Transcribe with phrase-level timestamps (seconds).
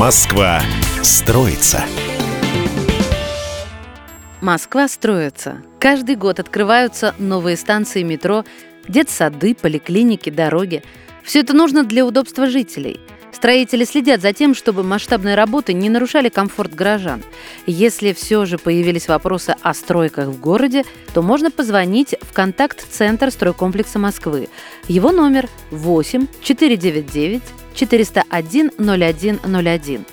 [0.00, 0.62] Москва
[1.02, 1.84] строится.
[4.40, 5.58] Москва строится.
[5.78, 8.46] Каждый год открываются новые станции метро,
[8.88, 10.82] детсады, поликлиники, дороги.
[11.22, 12.98] Все это нужно для удобства жителей.
[13.32, 17.22] Строители следят за тем, чтобы масштабные работы не нарушали комфорт горожан.
[17.66, 23.98] Если все же появились вопросы о стройках в городе, то можно позвонить в контакт-центр стройкомплекса
[23.98, 24.48] Москвы.
[24.88, 27.42] Его номер 8 499
[27.74, 30.04] 401 0101.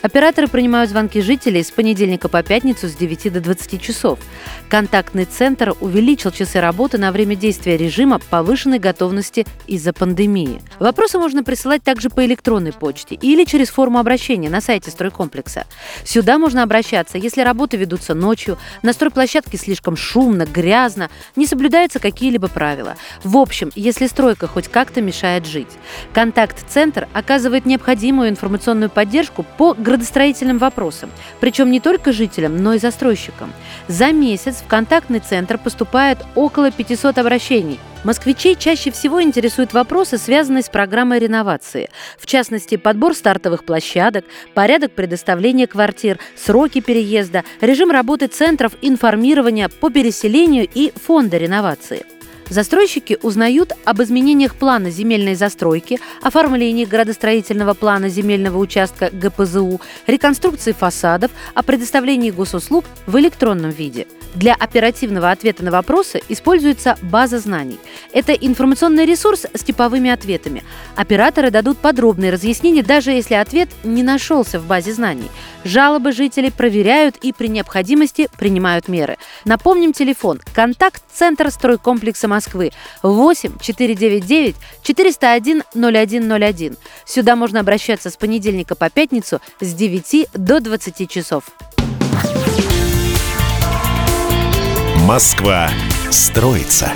[0.00, 4.20] Операторы принимают звонки жителей с понедельника по пятницу с 9 до 20 часов.
[4.68, 10.62] Контактный центр увеличил часы работы на время действия режима повышенной готовности из-за пандемии.
[10.78, 15.66] Вопросы можно присылать также по электронной почте или через форму обращения на сайте стройкомплекса.
[16.04, 22.46] Сюда можно обращаться, если работы ведутся ночью, на стройплощадке слишком шумно, грязно, не соблюдаются какие-либо
[22.46, 22.96] правила.
[23.24, 25.68] В общем, если стройка хоть как-то мешает жить.
[26.12, 31.10] Контакт-центр оказывает необходимую информационную поддержку по градостроительным вопросам,
[31.40, 33.52] причем не только жителям, но и застройщикам.
[33.88, 37.80] За месяц в контактный центр поступает около 500 обращений.
[38.04, 41.90] Москвичей чаще всего интересуют вопросы, связанные с программой реновации.
[42.16, 49.90] В частности, подбор стартовых площадок, порядок предоставления квартир, сроки переезда, режим работы центров информирования по
[49.90, 52.06] переселению и фонда реновации–
[52.50, 61.30] Застройщики узнают об изменениях плана земельной застройки, оформлении градостроительного плана земельного участка ГПЗУ, реконструкции фасадов,
[61.54, 67.78] о предоставлении госуслуг в электронном виде– для оперативного ответа на вопросы используется база знаний.
[68.12, 70.62] Это информационный ресурс с типовыми ответами.
[70.96, 75.28] Операторы дадут подробные разъяснения, даже если ответ не нашелся в базе знаний.
[75.64, 79.16] Жалобы жителей проверяют и при необходимости принимают меры.
[79.44, 80.40] Напомним телефон.
[80.54, 82.70] Контакт-центр стройкомплекса Москвы
[83.02, 86.76] 8 499 401 0101.
[87.04, 91.50] Сюда можно обращаться с понедельника по пятницу с 9 до 20 часов.
[95.04, 95.68] Москва
[96.12, 96.92] строится.